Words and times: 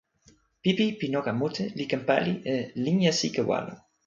pipi 0.61 0.85
pi 0.99 1.05
noka 1.13 1.31
mute 1.39 1.63
li 1.77 1.85
ken 1.91 2.01
pali 2.07 2.33
e 2.53 2.55
linja 2.85 3.11
sike 3.19 3.41
walo. 3.49 3.73